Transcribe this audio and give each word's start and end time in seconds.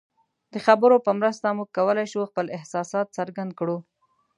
د 0.53 0.55
خبرو 0.65 0.95
په 1.05 1.11
مرسته 1.19 1.45
موږ 1.57 1.69
کولی 1.77 2.05
شو 2.11 2.21
خپل 2.31 2.45
احساسات 2.57 3.07
څرګند 3.17 3.51
کړو. 3.59 3.77